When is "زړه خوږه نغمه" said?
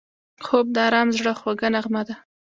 1.17-2.01